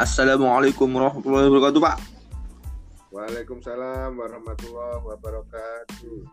[0.00, 1.96] Assalamualaikum warahmatullahi wabarakatuh, Pak.
[3.12, 6.24] Waalaikumsalam warahmatullahi wabarakatuh.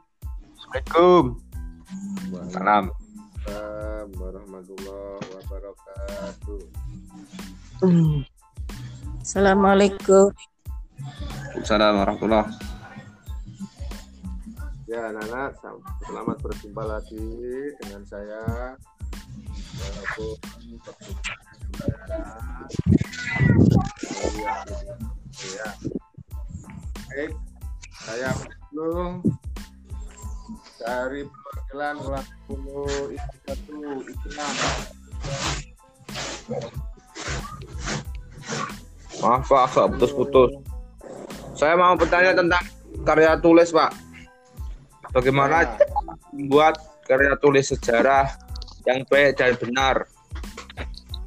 [0.72, 1.24] Assalamualaikum.
[2.48, 2.88] Salam.
[2.88, 6.64] Waalaikumsalam warahmatullahi wabarakatuh.
[9.20, 10.32] Assalamualaikum.
[11.60, 12.56] Assalamualaikum warahmatullahi
[14.88, 15.60] Ya, anak-anak,
[16.08, 17.28] selamat berjumpa lagi
[17.84, 18.80] dengan saya.
[19.78, 20.36] Walaupun
[25.38, 25.70] ya.
[27.08, 27.32] Baik,
[28.04, 28.30] saya
[28.70, 29.22] dulu
[30.78, 33.36] dari perwakilan kelas 10 itu
[34.06, 34.54] Islam.
[39.18, 40.52] Maaf Pak, agak putus-putus.
[41.58, 42.64] Saya mau bertanya tentang
[43.02, 43.92] karya tulis Pak.
[45.10, 45.74] Bagaimana Ya.
[46.30, 46.78] membuat
[47.10, 48.30] karya tulis sejarah
[48.88, 49.96] yang baik dan benar?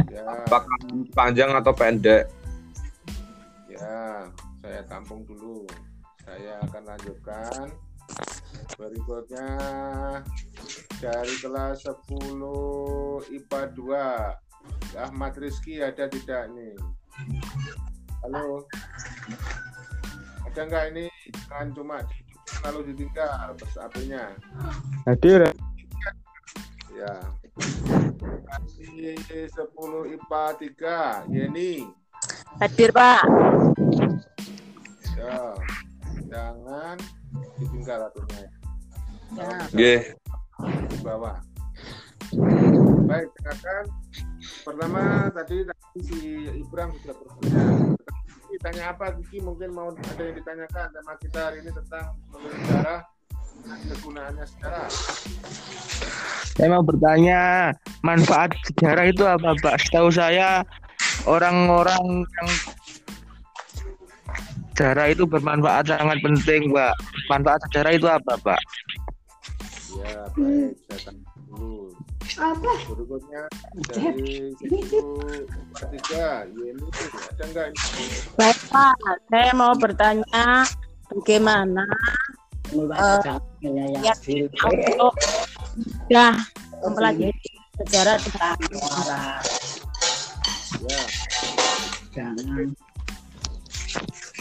[0.09, 0.81] Ya, Apakah
[1.13, 2.25] panjang atau pendek?
[3.69, 4.27] ya,
[4.65, 5.69] saya tampung dulu.
[6.25, 7.69] Saya akan lanjutkan.
[8.81, 9.49] Berikutnya
[10.99, 14.97] dari kelas 10 IPA 2.
[15.01, 16.75] Ahmad Rizky ada tidak nih?
[18.25, 18.65] Halo.
[20.49, 21.07] Ada nggak ini?
[21.49, 21.97] Jangan cuma
[22.67, 24.25] lalu ditinggal terus HP-nya.
[25.07, 25.49] Hadir.
[26.95, 27.15] Ya.
[28.51, 31.31] Kasih 10 IPA 3.
[31.31, 31.87] Yeni.
[32.59, 33.23] Hadir, Pak.
[35.15, 35.55] Ya.
[36.31, 36.97] Jangan
[37.59, 38.47] ditinggal atunya.
[39.39, 39.51] Ya.
[39.71, 40.01] Nggih.
[40.91, 41.39] Di bawah.
[43.07, 43.85] Baik, silakan.
[44.61, 45.03] Pertama
[45.35, 46.19] tadi tadi si
[46.63, 47.65] Ibram sudah bertanya.
[48.51, 53.01] Ditanya apa Kiki mungkin mau ada yang ditanyakan tema kita hari ini tentang menulis sejarah
[53.65, 54.91] dan kegunaannya sejarah.
[56.57, 57.73] Saya mau bertanya,
[58.05, 59.81] manfaat sejarah itu apa, Pak?
[59.81, 60.61] Setahu saya
[61.25, 62.49] orang-orang yang
[64.73, 66.95] sejarah itu bermanfaat sangat penting, Pak.
[67.33, 68.61] Manfaat sejarah itu apa, Pak?
[70.01, 71.93] Ya, baik, saya tanya dulu.
[72.95, 73.43] Berikutnya
[73.91, 75.03] dari situ
[75.91, 76.87] tiga, Yeni,
[77.27, 78.07] ada enggak ini?
[78.39, 78.97] Baik, Pak.
[79.29, 80.65] Saya mau bertanya
[81.11, 81.85] bagaimana
[82.71, 84.15] eh, ya,
[84.67, 85.15] untuk
[86.07, 86.33] sudah
[86.83, 87.51] mempelajari
[87.83, 88.57] sejarah tentang
[92.11, 92.27] Ya,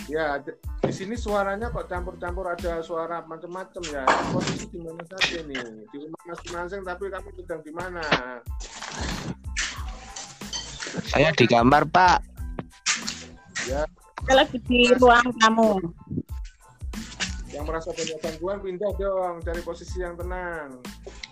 [0.10, 4.08] ya, ada- di sini suaranya kok campur-campur ada suara macam-macam ya.
[4.34, 5.86] Posisi di mana saja nih?
[5.92, 8.02] Di rumah masing-masing, tapi kamu sedang di mana?
[11.12, 12.26] Saya di kamar, Pak.
[13.68, 13.86] Ya,
[14.26, 15.78] saya lagi di ruang tamu.
[17.50, 20.78] Yang merasa banyak gangguan pindah dong dari posisi yang tenang.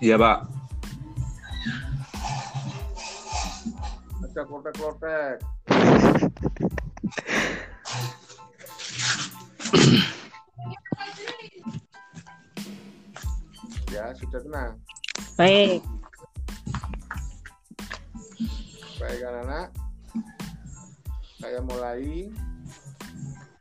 [0.02, 0.40] Iya Pak.
[4.26, 5.38] Ada klotek-klotek.
[13.94, 14.72] ya, sudah tenang.
[15.38, 15.82] Baik.
[18.98, 19.68] Baik anak-anak,
[21.38, 22.34] saya mulai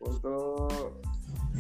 [0.01, 0.97] untuk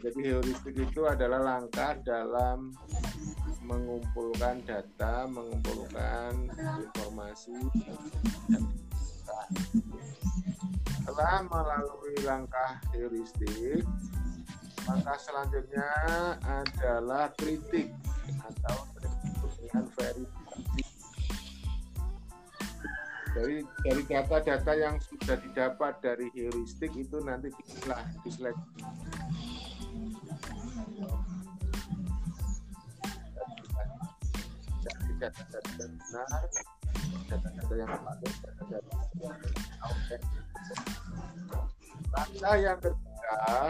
[0.00, 2.72] jadi heuristik itu adalah langkah dalam
[3.68, 7.52] mengumpulkan data, mengumpulkan informasi.
[10.88, 13.84] Setelah melalui langkah heuristik,
[14.88, 15.88] langkah selanjutnya
[16.48, 17.92] adalah kritik
[18.40, 18.88] atau
[19.60, 20.82] dengan verifikasi.
[23.30, 28.82] Dari dari data-data yang sudah didapat dari heuristik itu nanti dipilah, diseleksi
[37.30, 38.80] data-data yang ketiga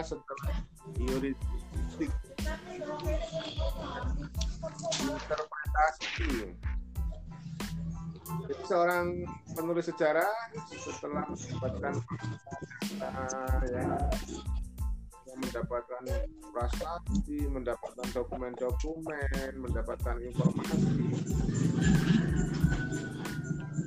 [0.06, 0.54] setelah
[5.00, 6.54] interpretasi.
[8.46, 9.26] Jadi seorang
[9.58, 10.30] penulis sejarah
[10.70, 11.94] setelah mendapatkan
[13.02, 14.59] data ya, yang
[15.40, 16.02] mendapatkan
[16.52, 20.92] prasasti, mendapatkan dokumen-dokumen, mendapatkan informasi,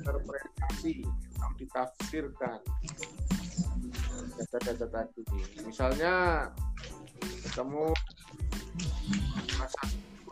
[0.02, 0.94] interpretasi
[1.38, 2.58] atau ditafsirkan
[4.34, 5.22] data-data tadi.
[5.62, 6.14] Misalnya
[7.46, 7.94] ketemu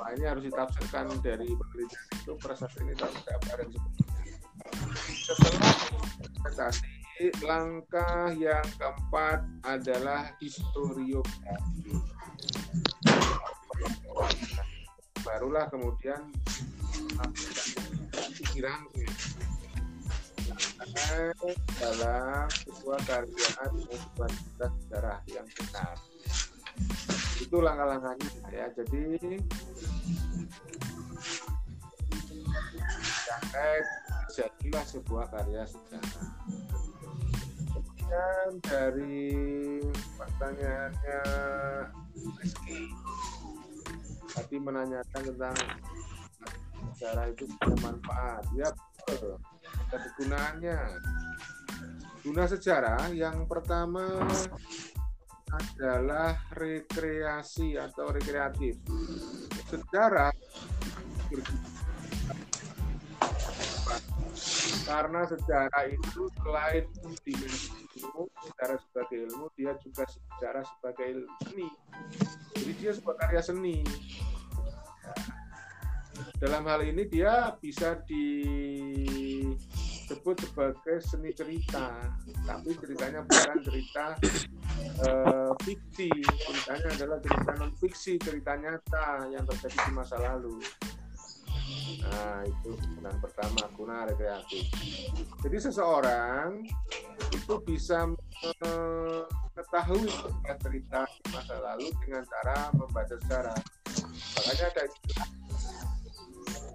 [0.03, 4.39] Wah, ini harus ditafsirkan dari penelitian itu prasasti ini tahu apa dan sebagainya.
[5.23, 5.75] Setelah
[6.43, 7.02] prestasi,
[7.45, 11.95] langkah yang keempat adalah historiografi.
[15.23, 16.19] Barulah kemudian
[18.51, 19.07] dirangkum
[21.79, 25.97] dalam sebuah karya sebuah cerita sejarah yang benar.
[27.39, 28.67] Itu langkah-langkahnya ya.
[28.75, 29.03] Jadi
[34.33, 36.27] jadilah sebuah karya sejarah.
[38.13, 39.33] Kemudian dari
[40.21, 41.23] pertanyaannya
[42.45, 42.93] Rizky
[44.37, 45.57] tadi menanyakan tentang
[46.93, 48.45] sejarah itu punya manfaat.
[48.53, 48.69] Ya
[49.09, 50.81] ada kegunaannya.
[52.21, 54.05] Guna sejarah yang pertama
[55.49, 58.77] adalah rekreasi atau rekreatif.
[59.73, 60.37] Sejarah
[64.83, 66.85] karena sejarah itu selain
[67.23, 71.69] dimensi ilmu, sejarah sebagai ilmu, dia juga sejarah sebagai seni.
[72.57, 73.85] Jadi dia sebuah karya seni.
[76.43, 79.57] Dalam hal ini dia bisa disebut
[80.43, 82.03] sebagai seni cerita,
[82.43, 84.19] tapi ceritanya bukan cerita
[85.07, 90.59] uh, fiksi, ceritanya adalah cerita non fiksi, cerita nyata yang terjadi di masa lalu.
[92.43, 94.67] Nah, itu kegunaan pertama, guna rekreatif.
[95.47, 96.67] Jadi seseorang
[97.31, 98.11] itu bisa
[99.47, 100.11] mengetahui
[100.59, 103.61] cerita masa lalu dengan cara membaca sejarah.
[104.11, 104.85] Makanya ada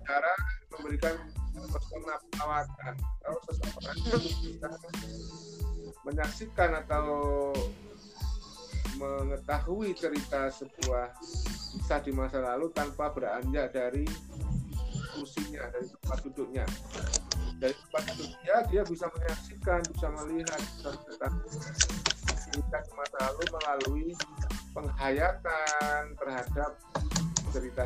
[0.07, 0.33] cara
[0.71, 1.15] memberikan
[1.51, 2.93] pesona perawatan
[3.27, 4.71] atau seseorang bisa
[6.07, 7.07] menyaksikan atau
[8.95, 11.11] mengetahui cerita sebuah
[11.75, 14.07] kisah di masa lalu tanpa beranjak dari
[15.71, 16.65] dari tempat duduknya.
[17.57, 20.89] Dari tempat duduknya dia bisa menyaksikan, bisa melihat, bisa
[22.47, 24.07] cerita di masa lalu melalui
[24.73, 26.71] penghayatan terhadap
[27.53, 27.83] cerita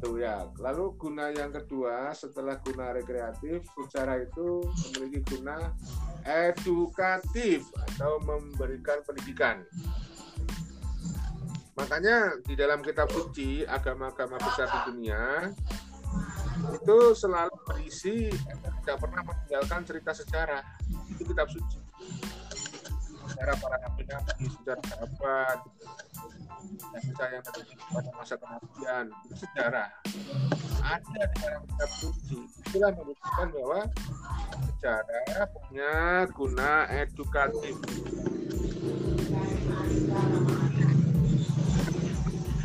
[0.00, 0.48] itu ya.
[0.56, 5.76] Lalu guna yang kedua setelah guna rekreatif, secara itu memiliki guna
[6.24, 9.60] edukatif atau memberikan pendidikan.
[11.76, 15.52] Makanya di dalam kitab suci agama-agama besar di dunia
[16.80, 18.32] itu selalu berisi
[18.80, 20.64] tidak pernah meninggalkan cerita sejarah.
[21.12, 21.76] Itu kitab suci.
[23.28, 25.58] Sejarah para nabi-nabi sejarah sahabat
[27.30, 29.06] yang terjadi pada masa kenabian.
[29.28, 29.88] Itu sejarah.
[30.80, 32.38] Ada di dalam kitab suci.
[32.64, 33.80] Itulah menunjukkan bahwa
[34.64, 35.94] sejarah punya
[36.32, 37.76] guna edukatif.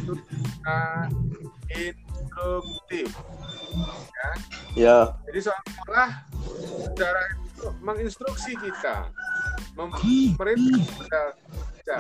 [0.07, 0.81] Guna
[1.75, 3.09] instruktif
[3.83, 4.30] ya.
[4.75, 4.98] Ya.
[5.31, 6.12] Jadi seolah-olah
[6.92, 9.10] sejarah itu menginstruksi kita,
[9.75, 11.24] memerintah kita
[11.86, 11.98] baca.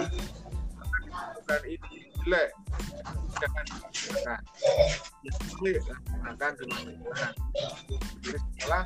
[1.35, 2.49] Bukan ini jelek,
[3.37, 3.65] jangan
[4.25, 4.39] nah,
[5.21, 6.81] ini laksanakan dengan
[8.25, 8.83] Jadi setelah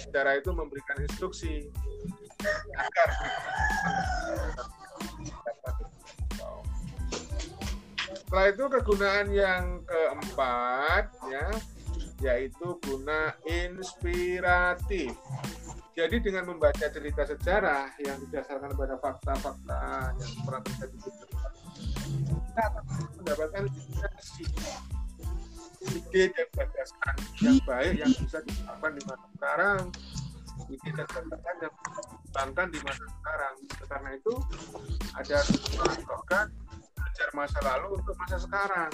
[0.00, 1.68] sejarah itu memberikan instruksi
[2.74, 3.08] agar
[8.32, 11.46] setelah itu kegunaan yang keempat ya
[12.22, 15.12] yaitu guna inspiratif.
[15.92, 21.10] Jadi dengan membaca cerita sejarah yang didasarkan pada fakta-fakta yang pernah terjadi di
[22.32, 22.84] kita akan
[23.20, 24.44] mendapatkan inspirasi
[25.92, 29.82] ide dan gagasan yang baik yang bisa diterapkan di masa sekarang
[30.70, 34.34] ide dan gagasan yang dikembangkan di masa sekarang karena itu
[35.12, 35.38] ada
[35.76, 36.46] melakukan
[36.96, 38.92] belajar masa lalu untuk masa sekarang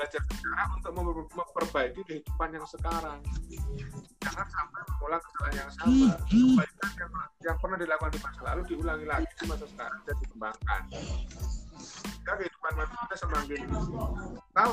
[0.00, 0.92] belajar sejarah untuk
[1.36, 3.20] memperbaiki kehidupan yang sekarang.
[4.24, 6.08] Jangan sampai mengulang kesalahan yang sama.
[6.24, 7.12] Kebaikan yang,
[7.44, 10.82] yang pernah dilakukan di masa lalu diulangi lagi di masa sekarang dan dikembangkan.
[12.00, 13.60] Jika kehidupan manusia semakin
[14.56, 14.72] tahu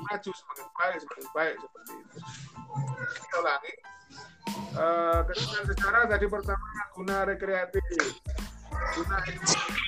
[0.00, 2.18] maju semakin baik semakin baik seperti itu.
[3.16, 3.72] Kita ulangi
[4.76, 7.84] uh, kehidupan sejarah tadi pertama guna rekreatif.
[8.92, 9.80] Guna instruktif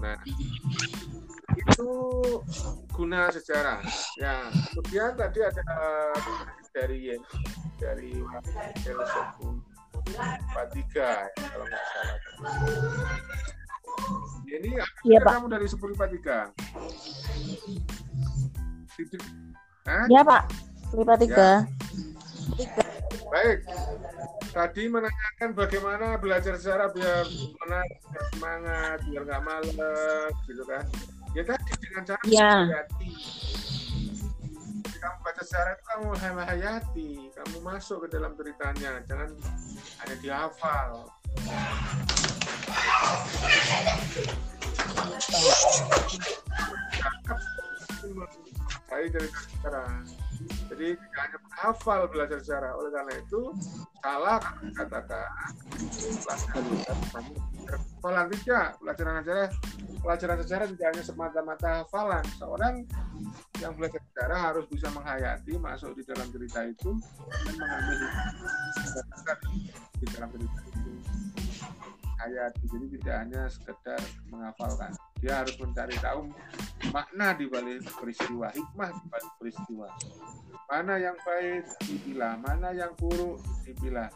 [0.00, 0.16] nah
[1.52, 1.90] itu
[2.96, 3.84] guna sejarah
[4.16, 5.62] ya kemudian tadi ada
[6.72, 7.12] dari
[7.76, 8.10] dari
[10.16, 12.18] empat tiga kalau nggak salah
[14.52, 14.76] ini
[15.08, 15.32] Iya, Pak.
[15.40, 16.38] kamu dari sepuluh empat tiga
[20.08, 20.42] Iya, Pak.
[20.94, 21.48] Lipat tiga.
[22.54, 22.81] Tiga.
[23.28, 23.58] Baik.
[24.52, 27.24] Tadi menanyakan bagaimana belajar sejarah biar
[27.64, 30.84] menarik, biar semangat, biar nggak males, gitu kan?
[31.32, 33.12] Ya tadi dengan cara menghayati.
[34.84, 36.04] Jadi kamu baca sejarah itu kamu
[36.36, 39.28] hayati, kamu masuk ke dalam ceritanya, jangan
[40.04, 41.08] hanya dihafal.
[48.92, 50.04] Saya dari sejarah.
[50.72, 52.72] Jadi tidak hanya menghafal belajar sejarah.
[52.80, 53.40] Oleh karena itu
[54.02, 54.40] salah
[54.74, 55.24] katakan
[56.26, 56.96] pelajaran
[58.02, 58.66] hafalan tidak.
[58.82, 59.48] Pelajaran sejarah
[60.02, 62.24] pelajaran sejarah tidak hanya semata-mata hafalan.
[62.40, 62.74] Seorang
[63.62, 66.90] yang belajar sejarah harus bisa menghayati, masuk di dalam cerita itu
[67.30, 67.96] dan mengambil
[70.02, 70.92] di dalam cerita itu.
[72.22, 74.94] Hayati, jadi tidak hanya sekedar menghafalkan.
[75.22, 76.28] Dia harus mencari tahu
[76.90, 79.88] makna di balik peristiwa, hikmah di balik peristiwa
[80.72, 84.08] mana yang baik dipilah, mana yang buruk dipilah.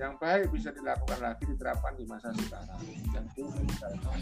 [0.00, 2.80] Yang baik bisa dilakukan lagi diterapkan di masa sekarang.
[3.12, 4.18] Ditinggalkan.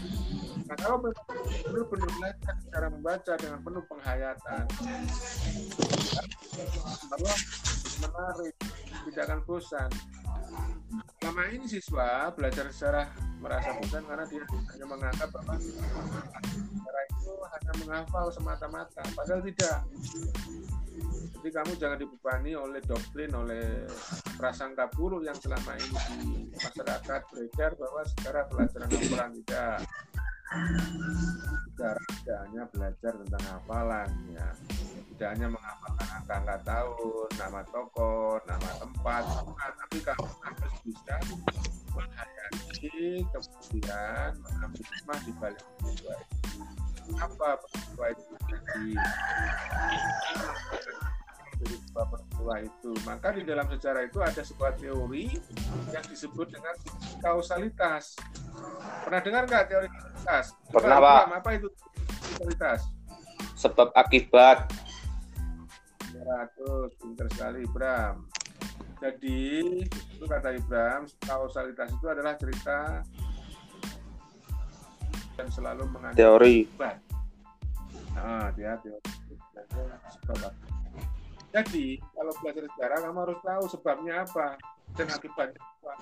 [0.67, 4.63] Nah kalau benar-benar belajar cara membaca dengan penuh penghayatan,
[8.03, 8.53] menarik,
[9.07, 9.89] tidak akan bosan.
[11.27, 13.11] Selama ini siswa belajar sejarah
[13.43, 19.83] merasa bosan karena dia hanya menganggap bahwa sejarah itu hanya menghafal semata-mata, padahal tidak.
[21.35, 23.91] Jadi kamu jangan dibebani oleh doktrin, oleh
[24.39, 29.77] prasangka buruk yang selama ini di masyarakat beredar bahwa sejarah pelajaran hafalan tidak.
[30.47, 34.47] Sejarah tidak hanya belajar tentang hafalan, ya.
[35.11, 39.71] Tidak hanya menghafalkan angka-angka tahun, nama tokoh, nama tempat, bukan.
[39.75, 41.15] tapi kamu harus bisa
[41.91, 46.61] menghayati kemudian mengambil hikmah di balik peristiwa itu.
[47.17, 48.93] Apa peristiwa itu terjadi?
[51.57, 52.91] dari sebuah peristiwa itu.
[53.03, 55.25] Maka di dalam sejarah itu ada sebuah teori
[55.89, 56.75] yang disebut dengan
[57.19, 58.13] kausalitas.
[59.07, 60.45] Pernah dengar nggak teori kausalitas?
[60.67, 61.23] Pernah, Pak.
[61.39, 61.71] Apa itu
[62.27, 62.91] kausalitas?
[63.55, 64.67] Sebab akibat.
[66.11, 68.27] 100, pinter sekali Ibram.
[68.99, 69.39] Jadi,
[69.87, 72.99] itu kata Ibram, kausalitas itu adalah cerita
[75.39, 76.67] dan selalu mengandung Teori.
[76.67, 76.97] akibat.
[78.11, 79.07] Nah, dia teori
[80.19, 80.51] sebab.
[81.55, 84.59] Jadi, kalau belajar sejarah, kamu harus tahu sebabnya apa
[84.99, 85.93] dan akibatnya apa.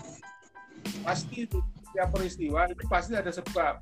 [1.06, 1.62] Pasti itu,
[1.96, 3.80] setiap peristiwa itu pasti ada sebab.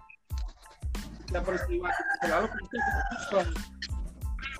[1.25, 2.77] Setiap peristiwa itu selalu pasti
[3.25, 3.47] sebab.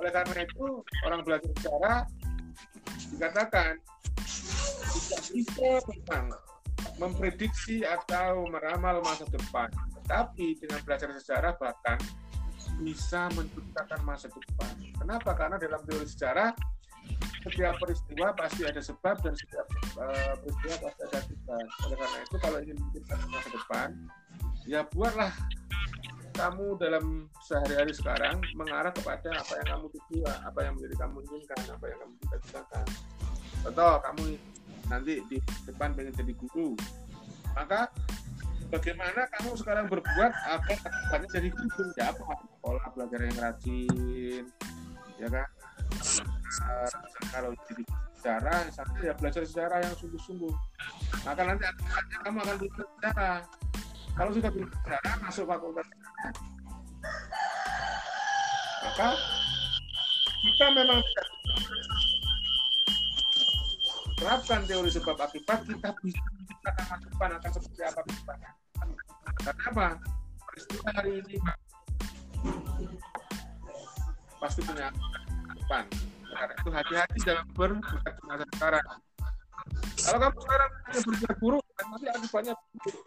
[0.01, 0.67] Oleh karena itu,
[1.05, 1.99] orang belajar sejarah
[3.13, 3.77] dikatakan
[4.89, 6.25] tidak bisa memang
[6.97, 9.69] memprediksi atau meramal masa depan.
[10.01, 12.01] Tetapi dengan belajar sejarah bahkan
[12.81, 14.73] bisa menciptakan masa depan.
[14.97, 15.37] Kenapa?
[15.37, 16.57] Karena dalam teori sejarah
[17.45, 21.67] setiap peristiwa pasti ada sebab dan setiap uh, peristiwa pasti ada akibat.
[21.85, 23.89] Oleh karena itu kalau ingin menciptakan masa depan,
[24.65, 25.33] ya buatlah
[26.33, 31.59] kamu dalam sehari-hari sekarang mengarah kepada apa yang kamu tuju, apa yang menjadi kamu inginkan,
[31.69, 32.85] apa yang kamu cita-citakan.
[33.63, 34.23] Contoh, kamu
[34.89, 35.37] nanti di
[35.69, 36.75] depan pengen jadi guru,
[37.53, 37.87] maka
[38.73, 41.83] bagaimana kamu sekarang berbuat agar akibatnya jadi guru?
[41.95, 42.23] Ya apa?
[42.59, 44.43] Pola belajar yang rajin,
[45.21, 45.47] ya kan?
[46.65, 46.89] Uh,
[47.29, 47.83] kalau jadi
[48.23, 50.53] sejarah, misalnya ya belajar sejarah yang sungguh-sungguh.
[51.27, 53.37] Maka nanti akibatnya kamu akan belajar sejarah.
[54.15, 55.87] Kalau sudah belajar sejarah, masuk fakultas
[58.83, 59.09] maka
[60.43, 61.27] kita memang tidak
[64.21, 68.51] terapkan teori sebab akibat, kita bisa menciptakan masa depan akan seperti apa ke depannya.
[69.43, 69.87] Karena apa?
[70.45, 71.35] Peristiwa hari ini
[74.37, 74.87] pasti punya
[75.57, 75.83] depan.
[76.33, 78.85] Karena itu hati-hati dalam berbuat di masa sekarang.
[80.03, 83.05] Kalau kamu sekarang hanya berbuat buruk, kan nanti akibatnya buruk.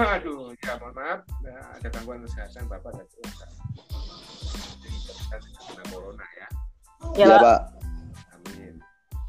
[0.00, 3.46] Aduh, ya mohon maaf, nah, ada gangguan kesehatan Bapak dan keluarga.
[5.70, 6.48] Kita corona ya.
[7.14, 7.40] Ya, Ya, Pak.
[7.44, 7.60] Pak.
[8.34, 8.74] Amin.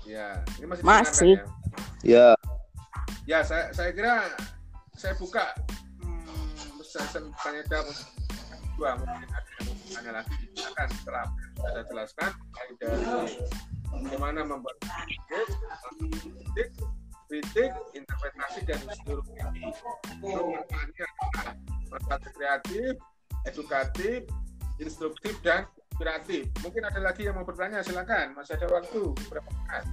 [0.08, 1.34] Ya, ini masih Masih.
[1.38, 1.44] ya?
[2.02, 2.28] Ya.
[3.30, 4.34] Ya, saya, saya kira
[4.98, 5.46] saya buka
[6.02, 7.86] hmm, sesi tanya jawab
[8.82, 11.26] dua mungkin ada yang mau tanya lagi silakan setelah
[11.62, 12.74] saya jelaskan dari
[13.94, 14.78] bagaimana membuat
[15.30, 16.70] kritik,
[17.30, 19.70] kritik, interpretasi dan seluruh ini.
[20.26, 21.54] Manfaatnya adalah
[21.94, 22.98] manfaat kreatif,
[23.46, 24.26] edukatif,
[24.82, 26.50] instruktif dan inspiratif.
[26.66, 28.34] Mungkin ada lagi yang mau bertanya, silakan.
[28.34, 29.86] Masih ada waktu berapa menit?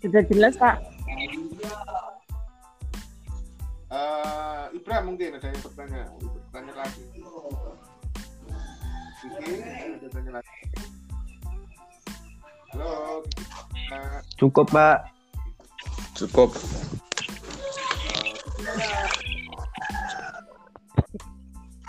[0.00, 0.80] Sudah jelas, Pak.
[3.96, 7.04] Eh, Ibra mungkin ada yang bertanya, bertanya lagi.
[9.24, 9.52] Oke,
[10.04, 10.52] ada lagi.
[12.76, 13.24] Halo.
[14.36, 15.08] Cukup, Pak.
[16.12, 16.52] Cukup.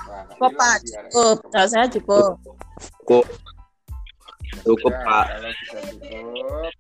[0.07, 0.75] Wah, Cukup, Pak.
[0.87, 1.37] Cukup.
[1.51, 2.39] Kalau saya cukup.
[3.03, 3.25] Cukup.
[4.63, 5.25] Cukup, Pak.
[5.27, 6.71] Kalau cukup,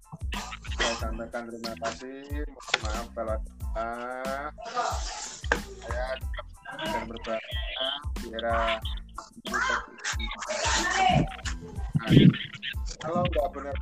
[0.97, 2.25] sampaikan terima kasih.
[2.81, 3.37] Mohon maaf kalau
[3.73, 4.49] salah.
[5.87, 6.07] Saya
[6.83, 7.87] sedang berbahaya
[8.17, 8.57] di era
[12.97, 13.75] kalau nggak benar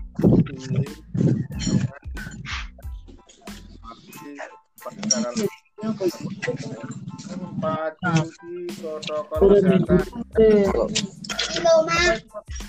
[4.75, 5.29] secara
[7.63, 10.01] patuhi protokol kesehatan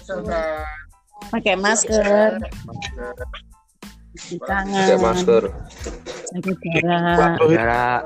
[0.00, 0.64] kesehatan
[1.26, 2.38] Pakai masker.
[2.38, 3.14] masker
[4.16, 4.72] Cuci tangan.
[4.72, 5.44] Pakai masker.
[6.32, 7.36] Jaga jarak.
[7.52, 8.02] Jarak.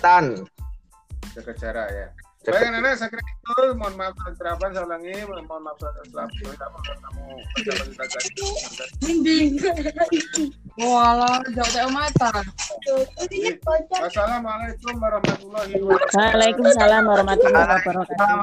[0.00, 0.24] Tan.
[1.34, 2.06] jaga jarak ya.
[2.44, 3.56] Jaga- Baik, nenek, saya kira itu.
[3.72, 5.16] Mohon maaf atas terapan, saya ulangi.
[5.24, 6.92] Mohon maaf atas terapan.
[7.00, 7.24] Kamu
[7.56, 8.44] pejabat kita jadi.
[10.76, 12.30] Walah, jauh dari mata.
[13.96, 16.16] Wassalamualaikum warahmatullahi wabarakatuh.
[16.20, 18.40] Waalaikumsalam warahmatullahi wabarakatuh.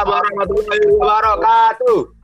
[0.00, 2.21] warahmatullahi wabarakatuh.